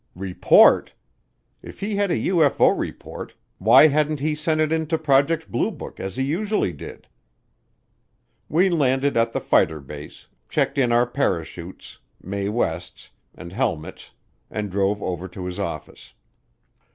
Report! 0.15 0.95
If 1.61 1.81
he 1.81 1.95
had 1.95 2.09
a 2.09 2.17
UFO 2.17 2.75
report 2.75 3.35
why 3.59 3.87
hadn't 3.89 4.19
he 4.19 4.33
sent 4.33 4.59
it 4.59 4.71
in 4.71 4.87
to 4.87 4.97
Project 4.97 5.51
Blue 5.51 5.69
Book 5.69 5.99
as 5.99 6.15
he 6.15 6.23
usually 6.23 6.73
did? 6.73 7.07
We 8.49 8.71
landed 8.71 9.15
at 9.15 9.31
the 9.31 9.39
fighter 9.39 9.79
base, 9.79 10.25
checked 10.49 10.79
in 10.79 10.91
our 10.91 11.05
parachutes, 11.05 11.99
Mae 12.19 12.49
Wests, 12.49 13.11
and 13.35 13.53
helmets, 13.53 14.13
and 14.49 14.71
drove 14.71 15.03
over 15.03 15.27
to 15.27 15.45
his 15.45 15.59
office. 15.59 16.13